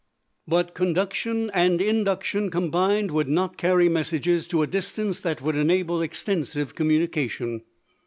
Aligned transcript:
But 0.47 0.73
conduction 0.73 1.51
and 1.53 1.79
induction 1.79 2.49
combined 2.49 3.11
would 3.11 3.27
not 3.27 3.55
carry 3.55 3.87
messages 3.87 4.47
to 4.47 4.63
a 4.63 4.65
distance 4.65 5.19
that 5.19 5.43
would 5.43 5.55
enable 5.55 6.01
extensive 6.01 6.73
communication. 6.73 7.61